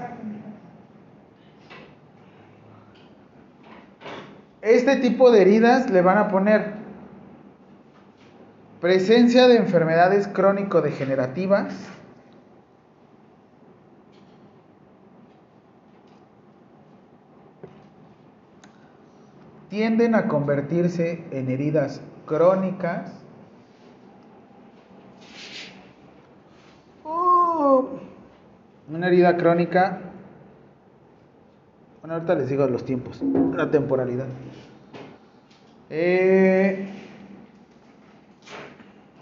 Este 4.61 4.97
tipo 4.97 5.31
de 5.31 5.41
heridas 5.41 5.89
le 5.89 6.03
van 6.03 6.19
a 6.19 6.29
poner 6.29 6.75
presencia 8.83 9.49
de 9.49 9.57
enfermedades 9.57 10.29
crónico-degenerativas, 10.29 11.75
tienden 19.79 20.17
a 20.17 20.27
convertirse 20.27 21.23
en 21.31 21.49
heridas 21.51 22.01
crónicas. 22.27 23.13
Oh, 27.05 28.01
una 28.89 29.07
herida 29.07 29.37
crónica. 29.37 30.01
Bueno, 32.01 32.15
ahorita 32.15 32.35
les 32.35 32.49
digo 32.49 32.67
los 32.67 32.85
tiempos, 32.85 33.23
la 33.55 33.71
temporalidad. 33.71 34.27
Eh, 35.91 36.89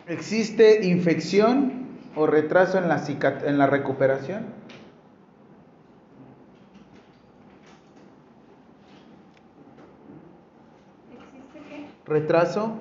¿Existe 0.06 0.86
infección 0.86 1.86
o 2.14 2.26
retraso 2.26 2.78
en 2.78 2.88
la, 2.88 3.04
en 3.44 3.58
la 3.58 3.66
recuperación? 3.66 4.46
Retraso. 12.06 12.78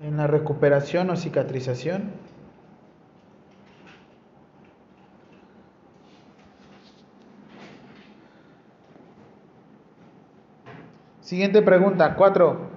En 0.00 0.18
la 0.18 0.26
recuperación 0.26 1.08
o 1.10 1.16
cicatrización. 1.16 2.12
Siguiente 11.20 11.62
pregunta, 11.62 12.14
cuatro. 12.14 12.68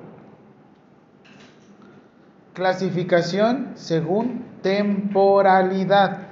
Clasificación 2.53 3.73
según 3.75 4.45
temporalidad. 4.63 6.28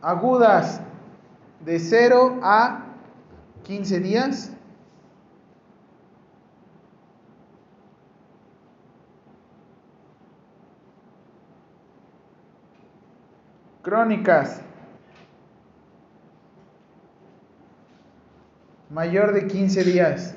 Agudas 0.00 0.80
de 1.64 1.78
0 1.78 2.38
a 2.42 2.84
15 3.64 4.00
días. 4.00 4.52
Crónicas. 13.82 14.62
Mayor 18.90 19.32
de 19.32 19.46
15 19.48 19.84
días. 19.84 20.36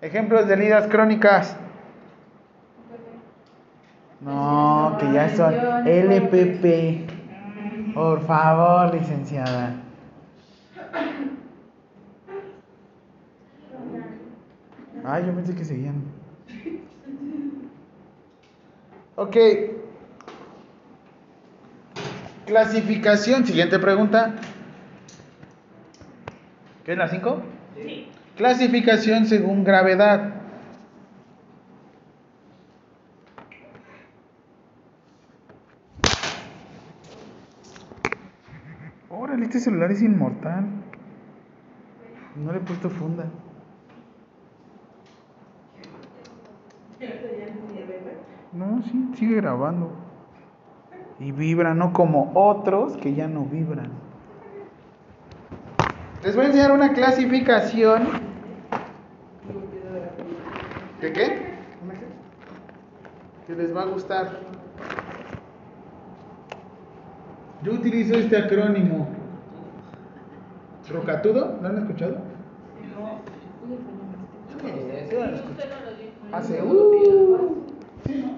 Ejemplos 0.00 0.48
de 0.48 0.54
heridas 0.54 0.88
crónicas. 0.88 1.56
No, 4.20 4.96
que 4.98 5.12
ya 5.12 5.34
son 5.36 5.54
LPP. 5.86 7.13
Por 7.94 8.20
favor, 8.26 8.92
licenciada. 8.92 9.76
Ay, 15.04 15.26
yo 15.26 15.34
pensé 15.34 15.54
que 15.54 15.64
seguían. 15.64 16.02
Ok. 19.16 19.36
Clasificación, 22.46 23.46
siguiente 23.46 23.78
pregunta. 23.78 24.34
¿Qué 26.84 26.92
es 26.92 26.98
la 26.98 27.08
5? 27.08 27.42
Sí. 27.76 28.08
Clasificación 28.36 29.26
según 29.26 29.62
gravedad. 29.62 30.43
Este 39.54 39.70
celular 39.70 39.92
es 39.92 40.02
inmortal. 40.02 40.66
No 42.34 42.50
le 42.50 42.58
he 42.58 42.60
puesto 42.60 42.90
funda. 42.90 43.26
No, 48.52 48.82
sí, 48.82 49.10
sigue 49.14 49.36
grabando. 49.36 49.92
Y 51.20 51.30
vibra, 51.30 51.72
no 51.72 51.92
como 51.92 52.32
otros 52.34 52.96
que 52.96 53.14
ya 53.14 53.28
no 53.28 53.44
vibran. 53.44 53.92
Les 56.24 56.34
voy 56.34 56.46
a 56.46 56.48
enseñar 56.48 56.72
una 56.72 56.92
clasificación. 56.92 58.08
¿De 61.00 61.12
qué? 61.12 61.54
Que 63.46 63.54
les 63.54 63.76
va 63.76 63.82
a 63.82 63.86
gustar. 63.86 64.40
Yo 67.62 67.72
utilizo 67.74 68.14
este 68.14 68.36
acrónimo. 68.36 69.13
¿Rocatudo? 70.90 71.58
¿Lo 71.62 71.68
han 71.68 71.78
escuchado? 71.78 72.16
Sí, 74.48 74.66
sí, 75.08 75.16
lo 75.16 75.24
escuché. 75.24 75.50
Usted 75.50 75.70
no. 76.30 76.36
Hace. 76.36 76.62
Uh, 76.62 77.64
sí, 78.06 78.24
¿no? 78.24 78.34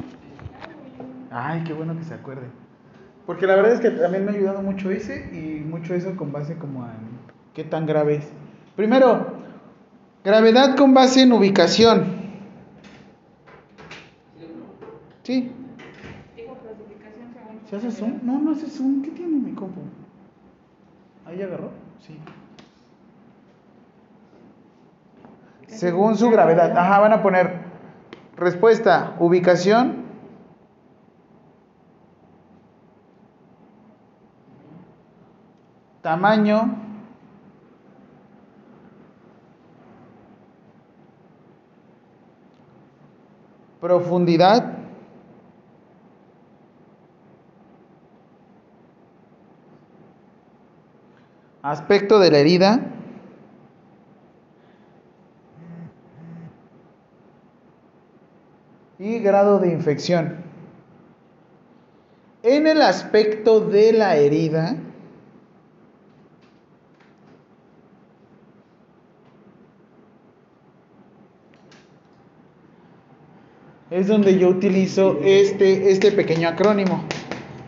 Ay, 1.31 1.65
qué 1.65 1.73
bueno 1.73 1.97
que 1.97 2.05
se 2.05 2.15
acuerde. 2.15 2.47
Porque 3.27 3.47
la 3.47 3.57
verdad 3.57 3.73
es 3.73 3.81
que 3.81 3.91
también 3.91 4.25
me 4.25 4.31
ha 4.31 4.35
ayudado 4.35 4.63
mucho 4.63 4.91
ese 4.91 5.29
y 5.35 5.65
mucho 5.65 5.95
eso 5.95 6.17
con 6.17 6.33
base 6.33 6.57
como 6.57 6.85
en 6.85 7.19
qué 7.55 7.65
tan 7.65 7.85
grave 7.87 8.17
es. 8.17 8.29
Primero, 8.77 9.27
gravedad 10.25 10.77
con 10.77 10.95
base 10.95 11.23
en 11.23 11.33
ubicación. 11.33 12.05
Sí. 15.25 15.51
¿Se 17.69 17.77
hace 17.77 17.91
zoom? 17.91 18.21
No, 18.23 18.39
no 18.39 18.53
hace 18.53 18.69
zoom. 18.69 19.03
¿Qué 19.03 19.11
tiene 19.11 19.39
mi 19.39 19.53
compu? 19.53 19.81
¿Ahí 21.25 21.43
agarró? 21.43 21.71
Sí. 22.01 22.17
Según 25.67 26.17
su 26.17 26.31
gravedad. 26.31 26.77
Ajá, 26.77 27.01
van 27.01 27.13
a 27.13 27.23
poner 27.23 27.61
respuesta, 28.37 29.17
ubicación. 29.19 30.07
Tamaño. 36.03 36.77
Profundidad. 43.81 44.73
Aspecto 51.63 52.21
de 52.21 52.31
la 52.31 52.39
herida. 52.39 52.96
Grado 59.21 59.59
de 59.59 59.71
infección. 59.71 60.37
En 62.43 62.67
el 62.67 62.83
aspecto 62.83 63.61
de 63.61 63.93
la 63.93 64.17
herida, 64.17 64.77
es 73.91 74.09
donde 74.09 74.39
yo 74.39 74.49
utilizo 74.49 75.19
este, 75.23 75.91
este 75.91 76.13
pequeño 76.13 76.49
acrónimo 76.49 77.05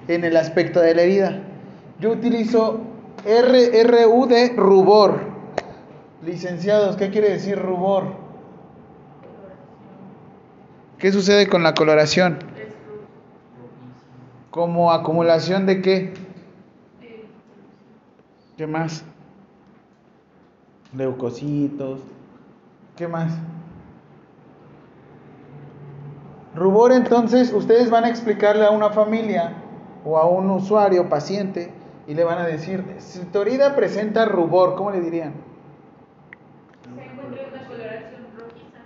en 0.08 0.24
el 0.24 0.36
aspecto 0.36 0.80
de 0.80 0.94
la 0.94 1.02
herida. 1.02 1.42
Yo 2.00 2.10
utilizo 2.12 2.80
RRU 3.24 4.26
de 4.26 4.52
rubor. 4.56 5.20
Licenciados, 6.24 6.96
¿qué 6.96 7.10
quiere 7.10 7.30
decir 7.30 7.58
rubor? 7.58 8.27
¿Qué 10.98 11.12
sucede 11.12 11.48
con 11.48 11.62
la 11.62 11.74
coloración? 11.74 12.38
Como 14.50 14.92
acumulación 14.92 15.66
de 15.66 15.82
qué? 15.82 16.14
¿Qué 18.56 18.66
más? 18.66 19.04
leucocitos. 20.94 22.00
¿Qué 22.96 23.06
más? 23.08 23.32
Rubor, 26.54 26.92
entonces, 26.92 27.52
ustedes 27.52 27.90
van 27.90 28.04
a 28.04 28.08
explicarle 28.08 28.64
a 28.64 28.70
una 28.70 28.90
familia 28.90 29.52
o 30.04 30.18
a 30.18 30.26
un 30.26 30.50
usuario, 30.50 31.08
paciente, 31.08 31.70
y 32.06 32.14
le 32.14 32.24
van 32.24 32.38
a 32.38 32.46
decir, 32.46 32.84
si 32.98 33.20
tu 33.26 33.42
herida 33.42 33.76
presenta 33.76 34.24
rubor, 34.24 34.74
¿cómo 34.74 34.90
le 34.90 35.00
dirían? 35.00 35.34
Se 36.82 37.04
encuentra 37.04 37.46
una 37.52 37.68
coloración 37.68 38.22
rojiza. 38.36 38.78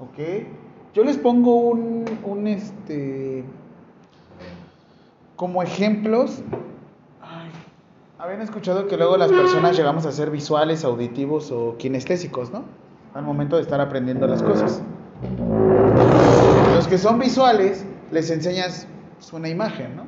¿Ok? 0.00 0.65
Yo 0.96 1.04
les 1.04 1.18
pongo 1.18 1.56
un, 1.56 2.06
un 2.24 2.46
este, 2.46 3.44
como 5.36 5.62
ejemplos. 5.62 6.42
Habían 8.18 8.40
escuchado 8.40 8.86
que 8.86 8.96
luego 8.96 9.18
las 9.18 9.30
personas 9.30 9.76
llegamos 9.76 10.06
a 10.06 10.12
ser 10.12 10.30
visuales, 10.30 10.84
auditivos 10.84 11.52
o 11.52 11.76
kinestésicos, 11.76 12.50
¿no? 12.50 12.64
Al 13.12 13.24
momento 13.24 13.56
de 13.56 13.62
estar 13.62 13.78
aprendiendo 13.78 14.26
las 14.26 14.42
cosas. 14.42 14.80
Los 16.74 16.88
que 16.88 16.96
son 16.96 17.18
visuales, 17.18 17.84
les 18.10 18.30
enseñas 18.30 18.86
una 19.34 19.50
imagen, 19.50 19.96
¿no? 19.96 20.04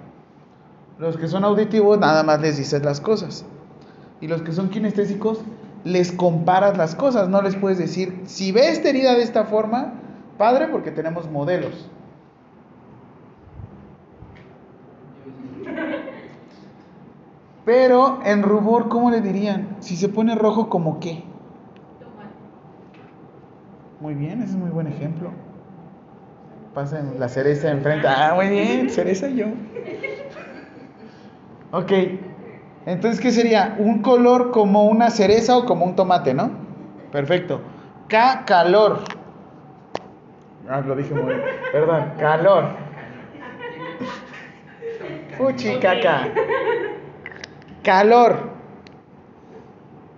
Los 0.99 1.19
que 1.19 1.29
son 1.29 1.45
auditivos, 1.45 1.99
nada 1.99 2.23
más 2.23 2.41
les 2.41 2.57
dices 2.57 2.83
las 2.83 3.03
cosas. 3.03 3.45
Y 4.23 4.27
los 4.27 4.41
que 4.41 4.53
son 4.53 4.71
kinestésicos, 4.71 5.41
les 5.85 6.13
comparas 6.13 6.79
las 6.79 6.95
cosas. 6.95 7.29
No 7.29 7.43
les 7.43 7.57
puedes 7.57 7.77
decir, 7.77 8.23
si 8.25 8.53
ves 8.53 8.79
esta 8.79 8.89
herida 8.89 9.15
de 9.15 9.23
esta 9.23 9.45
forma, 9.45 9.93
padre, 10.39 10.69
porque 10.69 10.91
tenemos 10.91 11.31
modelos. 11.31 11.91
Pero 17.65 18.21
en 18.25 18.43
rubor, 18.43 18.89
¿cómo 18.89 19.11
le 19.11 19.21
dirían? 19.21 19.77
Si 19.81 19.97
se 19.97 20.09
pone 20.09 20.35
rojo, 20.35 20.71
¿como 20.71 21.01
qué? 21.01 21.23
Muy 24.01 24.15
bien, 24.15 24.41
ese 24.41 24.53
es 24.53 24.57
muy 24.57 24.71
buen 24.71 24.87
ejemplo. 24.87 25.33
Pasen 26.73 27.19
la 27.19 27.29
cereza 27.29 27.71
enfrente. 27.71 28.07
Ah, 28.09 28.33
muy 28.35 28.49
bien, 28.49 28.89
cereza 28.89 29.29
yo. 29.29 29.49
Ok. 31.73 31.93
Entonces, 32.87 33.21
¿qué 33.21 33.33
sería? 33.33 33.77
Un 33.79 34.01
color 34.01 34.51
como 34.51 34.85
una 34.85 35.11
cereza 35.11 35.59
o 35.59 35.67
como 35.67 35.85
un 35.85 35.95
tomate, 35.95 36.33
¿no? 36.33 36.51
Perfecto. 37.13 37.61
K, 38.09 38.45
calor. 38.47 39.18
Ah, 40.69 40.81
lo 40.81 40.95
dije 40.95 41.15
muy 41.15 41.35
bien. 41.35 41.41
Perdón, 41.73 42.13
calor. 42.19 42.65
Fuchi, 45.37 45.79
caca. 45.79 46.29
Calor. 47.83 48.51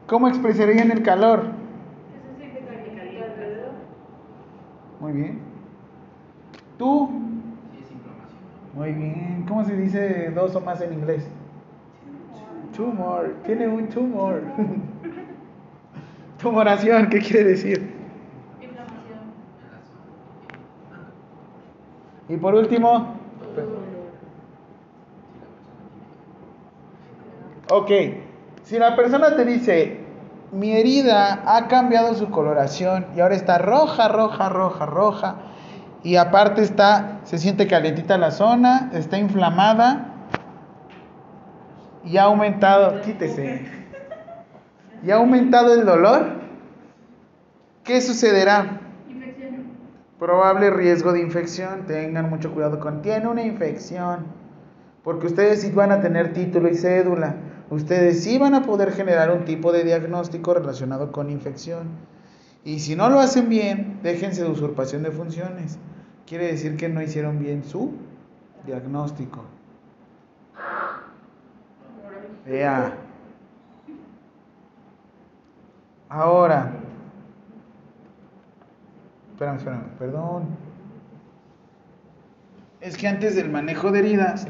¿Cómo 0.07 0.29
expresarían 0.29 0.91
el 0.91 1.03
calor? 1.03 1.45
Muy 4.99 5.13
bien. 5.13 5.39
¿Tú? 6.79 7.11
Muy 8.75 8.93
bien. 8.93 9.45
¿Cómo 9.49 9.65
se 9.65 9.77
dice 9.77 10.31
dos 10.35 10.55
o 10.57 10.61
más 10.61 10.81
en 10.81 10.93
inglés? 10.93 11.27
Tumor. 12.77 13.35
Tiene 13.45 13.69
un 13.69 13.89
tumor. 13.89 14.43
Tumoración, 16.43 17.09
¿qué 17.09 17.19
quiere 17.21 17.45
decir? 17.45 17.95
Inflamación. 18.61 19.19
En 19.61 19.71
la 19.71 19.81
zona. 20.89 21.13
Y 22.31 22.37
por 22.37 22.55
último, 22.55 23.17
ok, 27.69 27.91
si 28.63 28.79
la 28.79 28.95
persona 28.95 29.35
te 29.35 29.45
dice, 29.45 29.99
mi 30.53 30.71
herida 30.71 31.43
ha 31.45 31.67
cambiado 31.67 32.15
su 32.15 32.31
coloración 32.31 33.07
y 33.17 33.21
ahora 33.21 33.35
está 33.35 33.59
roja, 33.59 34.07
roja, 34.07 34.49
roja, 34.49 34.87
roja, 34.87 35.37
y 36.05 36.15
aparte 36.15 36.63
está, 36.63 37.19
se 37.25 37.37
siente 37.37 37.67
calientita 37.67 38.17
la 38.17 38.31
zona, 38.31 38.93
está 38.95 39.19
inflamada 39.19 40.15
y 42.05 42.17
ha 42.17 42.23
aumentado, 42.25 43.01
quítese, 43.01 43.67
y 45.03 45.11
ha 45.11 45.17
aumentado 45.17 45.75
el 45.75 45.85
dolor, 45.85 46.27
¿qué 47.83 48.01
sucederá? 48.01 48.83
Probable 50.21 50.69
riesgo 50.69 51.15
de 51.15 51.21
infección, 51.23 51.87
tengan 51.87 52.29
mucho 52.29 52.53
cuidado 52.53 52.79
con, 52.79 53.01
tiene 53.01 53.27
una 53.27 53.43
infección, 53.43 54.27
porque 55.03 55.29
ustedes 55.29 55.63
sí 55.63 55.71
van 55.71 55.93
a 55.93 56.03
tener 56.03 56.35
título 56.35 56.69
y 56.69 56.75
cédula, 56.75 57.37
ustedes 57.71 58.23
sí 58.23 58.37
van 58.37 58.55
a 58.55 58.63
poder 58.63 58.93
generar 58.93 59.31
un 59.31 59.47
tipo 59.47 59.73
de 59.73 59.83
diagnóstico 59.83 60.53
relacionado 60.53 61.11
con 61.11 61.31
infección. 61.31 61.89
Y 62.65 62.81
si 62.81 62.97
no 62.97 63.09
lo 63.09 63.19
hacen 63.19 63.49
bien, 63.49 63.99
déjense 64.03 64.43
de 64.43 64.51
usurpación 64.51 65.03
de 65.03 65.11
funciones. 65.11 65.79
Quiere 66.27 66.49
decir 66.49 66.77
que 66.77 66.91
no 66.91 67.01
hicieron 67.01 67.39
bien 67.39 67.65
su 67.65 67.95
diagnóstico. 68.67 69.45
Vea. 72.45 72.93
Ahora. 76.11 76.80
Espérame, 79.41 79.57
espérame, 79.57 79.85
perdón. 79.99 80.49
Es 82.83 82.99
que 82.99 83.09
antes 83.09 83.35
del 83.35 83.49
manejo 83.49 83.91
de 83.91 84.01
heridas, 84.01 84.47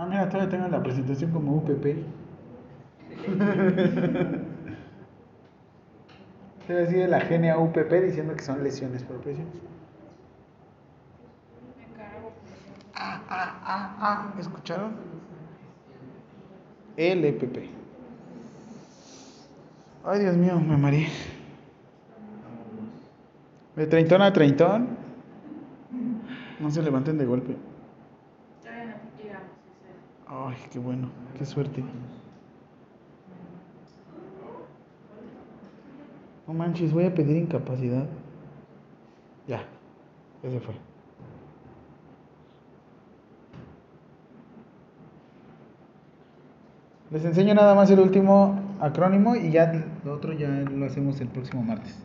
Ah, 0.00 0.06
mira, 0.06 0.26
todavía 0.30 0.48
tengo 0.48 0.66
la 0.68 0.82
presentación 0.82 1.30
como 1.30 1.56
UPP. 1.56 1.84
Se 6.66 6.72
decir 6.74 6.98
de 7.00 7.08
la 7.08 7.20
genia 7.20 7.58
UPP 7.58 7.92
diciendo 8.06 8.34
que 8.34 8.42
son 8.42 8.64
lesiones 8.64 9.02
por 9.02 9.20
presión. 9.20 9.46
Ah, 12.94 13.22
ah, 13.28 13.60
ah, 13.62 13.96
ah, 14.00 14.34
¿escucharon? 14.40 14.94
LPP. 16.96 17.68
Ay, 20.04 20.20
Dios 20.20 20.36
mío, 20.36 20.58
me 20.60 20.78
mareé. 20.78 21.08
De 23.76 23.86
treintón 23.86 24.22
a 24.22 24.32
treintón. 24.32 24.96
No 26.58 26.70
se 26.70 26.80
levanten 26.82 27.18
de 27.18 27.26
golpe. 27.26 27.54
Todavía 28.62 28.84
no 28.86 29.22
llegamos. 29.22 29.48
ese. 29.66 29.88
Ay, 30.50 30.56
qué 30.72 30.80
bueno, 30.80 31.08
qué 31.38 31.44
suerte. 31.44 31.84
No 36.48 36.54
manches, 36.54 36.92
voy 36.92 37.04
a 37.04 37.14
pedir 37.14 37.36
incapacidad. 37.36 38.06
Ya, 39.46 39.62
ya 40.42 40.50
se 40.50 40.58
fue. 40.58 40.74
Les 47.12 47.24
enseño 47.24 47.54
nada 47.54 47.76
más 47.76 47.88
el 47.92 48.00
último 48.00 48.58
acrónimo 48.80 49.36
y 49.36 49.52
ya 49.52 49.72
lo 50.04 50.14
otro 50.14 50.32
ya 50.32 50.48
lo 50.48 50.86
hacemos 50.86 51.20
el 51.20 51.28
próximo 51.28 51.62
martes. 51.62 51.96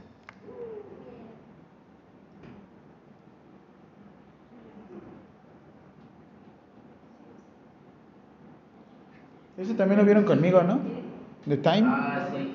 Ese 9.58 9.74
también 9.74 10.00
lo 10.00 10.06
vieron 10.06 10.26
conmigo, 10.26 10.62
¿no? 10.64 10.80
The 11.48 11.58
Time. 11.58 11.84
Ah, 11.86 12.28
sí. 12.32 12.54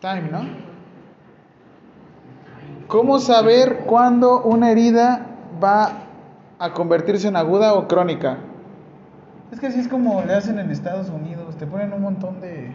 Time, 0.00 0.28
¿no? 0.30 0.40
¿Cómo 2.88 3.18
saber 3.18 3.84
cuándo 3.86 4.42
una 4.42 4.70
herida 4.70 5.26
va 5.62 6.04
a 6.58 6.72
convertirse 6.72 7.28
en 7.28 7.36
aguda 7.36 7.74
o 7.74 7.88
crónica? 7.88 8.38
Es 9.50 9.60
que 9.60 9.66
así 9.66 9.80
es 9.80 9.88
como 9.88 10.22
le 10.22 10.34
hacen 10.34 10.58
en 10.58 10.70
Estados 10.70 11.08
Unidos. 11.08 11.56
Te 11.56 11.66
ponen 11.66 11.92
un 11.92 12.02
montón 12.02 12.40
de... 12.40 12.72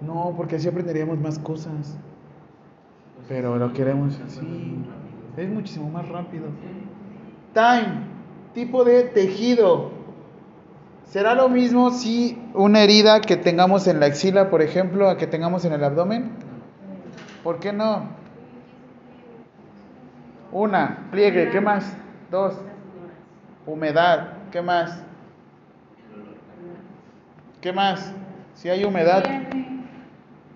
No, 0.00 0.34
porque 0.36 0.56
así 0.56 0.68
aprenderíamos 0.68 1.18
más 1.18 1.38
cosas. 1.38 1.98
Pero 3.28 3.56
lo 3.56 3.72
queremos 3.72 4.20
así. 4.26 4.84
Es 5.36 5.48
muchísimo 5.48 5.90
más 5.90 6.08
rápido. 6.08 6.46
Time. 7.52 8.04
Tipo 8.52 8.84
de 8.84 9.04
tejido. 9.04 9.93
¿Será 11.14 11.36
lo 11.36 11.48
mismo 11.48 11.92
si 11.92 12.36
una 12.54 12.82
herida 12.82 13.20
que 13.20 13.36
tengamos 13.36 13.86
en 13.86 14.00
la 14.00 14.06
axila, 14.06 14.50
por 14.50 14.62
ejemplo, 14.62 15.08
a 15.08 15.16
que 15.16 15.28
tengamos 15.28 15.64
en 15.64 15.72
el 15.72 15.84
abdomen? 15.84 16.32
¿Por 17.44 17.60
qué 17.60 17.72
no? 17.72 18.08
Una, 20.50 21.06
pliegue, 21.12 21.50
¿qué 21.50 21.60
más? 21.60 21.96
Dos, 22.32 22.56
humedad, 23.64 24.38
¿qué 24.50 24.60
más? 24.60 25.04
¿Qué 27.60 27.72
más? 27.72 28.12
Si 28.54 28.68
hay 28.68 28.82
humedad. 28.82 29.22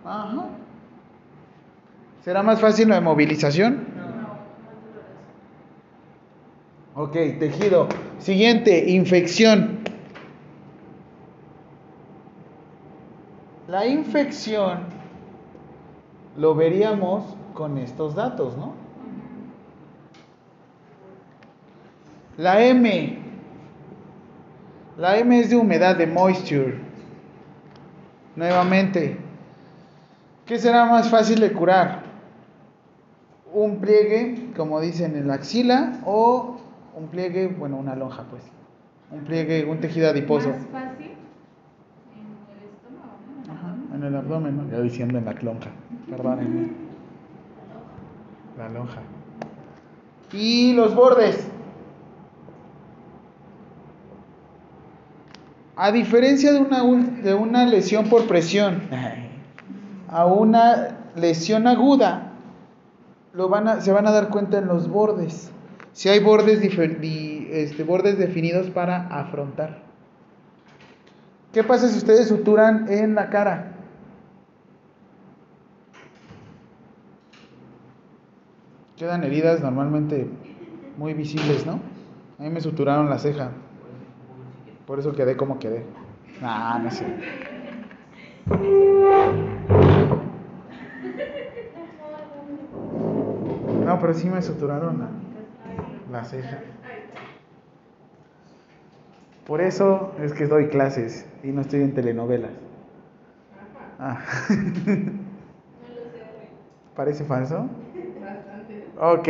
Ajá. 0.05 0.44
¿Será 2.25 2.42
más 2.42 2.61
fácil 2.61 2.88
la 2.88 3.01
movilización? 3.01 3.87
Ok, 6.97 7.12
tejido. 7.38 7.87
Siguiente, 8.18 8.90
infección. 8.90 9.87
La 13.68 13.87
infección 13.87 14.81
lo 16.38 16.54
veríamos 16.54 17.22
con 17.52 17.76
estos 17.76 18.14
datos, 18.14 18.57
¿no? 18.57 18.72
La 22.38 22.64
M. 22.64 23.18
La 24.96 25.18
M 25.18 25.38
es 25.38 25.50
de 25.50 25.57
humedad, 25.57 25.96
de 25.96 26.07
moisture. 26.07 26.78
Nuevamente, 28.37 29.18
¿qué 30.46 30.59
será 30.59 30.87
más 30.87 31.11
fácil 31.11 31.40
de 31.40 31.52
curar? 31.52 32.04
Un 33.52 33.81
pliegue, 33.81 34.52
como 34.57 34.81
dicen 34.81 35.14
en 35.16 35.28
la 35.28 35.35
axila, 35.35 36.00
o 36.07 36.59
un 36.96 37.09
pliegue, 37.09 37.48
bueno, 37.48 37.76
una 37.76 37.96
lonja, 37.96 38.24
pues. 38.31 38.42
Un 39.11 39.24
pliegue, 39.24 39.64
un 39.64 39.81
tejido 39.81 40.09
adiposo 40.09 40.48
en 40.50 40.54
el 40.54 40.59
estómago, 40.61 40.88
¿no? 43.46 43.52
Ajá, 43.52 43.74
en 43.98 44.04
el 44.04 44.16
abdomen, 44.16 44.56
¿no? 44.56 44.68
Yo 44.70 44.82
diciendo 44.82 45.18
en 45.18 45.24
la 45.24 45.32
lonja. 45.32 45.70
Perdónenme. 46.08 46.68
La 48.56 48.68
lonja. 48.68 49.00
Y 50.32 50.72
los 50.74 50.94
bordes. 50.94 51.48
A 55.76 55.92
diferencia 55.92 56.52
de 56.52 56.58
una, 56.58 56.82
de 56.82 57.34
una 57.34 57.64
lesión 57.64 58.08
por 58.08 58.26
presión, 58.26 58.82
a 60.08 60.26
una 60.26 60.96
lesión 61.14 61.66
aguda, 61.68 62.32
lo 63.32 63.48
van 63.48 63.68
a- 63.68 63.80
se 63.80 63.92
van 63.92 64.06
a 64.06 64.11
dar 64.11 64.28
cuenta 64.28 64.58
en 64.58 64.66
los 64.66 64.88
bordes. 64.88 65.52
Si 65.92 66.08
hay 66.08 66.18
bordes, 66.20 66.61
este, 66.62 67.84
bordes 67.84 68.18
definidos 68.18 68.70
para 68.70 69.06
afrontar. 69.08 69.78
¿Qué 71.52 71.62
pasa 71.62 71.88
si 71.88 71.96
ustedes 71.98 72.28
suturan 72.28 72.87
en 72.88 73.14
la 73.14 73.30
cara? 73.30 73.72
Quedan 78.98 79.22
heridas 79.22 79.62
normalmente 79.62 80.26
muy 80.96 81.14
visibles, 81.14 81.64
¿no? 81.64 81.78
A 82.40 82.42
mí 82.42 82.50
me 82.50 82.61
suturaron 82.61 83.08
la 83.08 83.18
ceja. 83.18 83.50
Por 84.88 84.98
eso 84.98 85.12
quedé 85.12 85.37
como 85.37 85.61
quedé. 85.61 85.84
Ah, 86.42 86.80
no 86.82 86.90
sé. 86.90 87.06
No, 93.84 94.00
pero 94.00 94.14
sí 94.14 94.28
me 94.28 94.42
suturaron 94.42 94.98
la, 94.98 95.08
la 96.18 96.24
ceja. 96.24 96.58
Por 99.46 99.61
eso 99.61 100.12
es 100.20 100.32
que 100.32 100.46
doy 100.46 100.68
clases 100.68 101.24
y 101.44 101.48
no 101.48 101.61
estoy 101.61 101.82
en 101.82 101.94
telenovelas. 101.94 102.50
Ah. 104.00 104.18
¿Parece 106.96 107.24
falso? 107.24 107.68
Ok. 109.00 109.28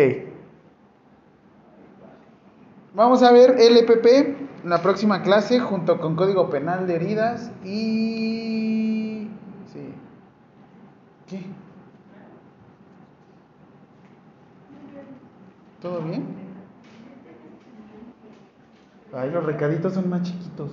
Vamos 2.95 3.23
a 3.23 3.31
ver 3.33 3.57
LPP 3.59 4.07
en 4.65 4.71
la 4.71 4.83
próxima 4.83 5.23
clase 5.23 5.61
junto 5.61 6.01
con 6.01 6.17
Código 6.17 6.49
Penal 6.49 6.87
de 6.87 6.97
Heridas 6.97 7.53
y... 7.65 9.29
Sí. 9.73 9.93
¿Qué? 11.27 11.43
¿Todo 15.83 16.01
bien? 16.01 16.25
Ay, 19.13 19.31
los 19.31 19.45
recaditos 19.45 19.93
son 19.93 20.09
más 20.09 20.23
chiquitos. 20.23 20.73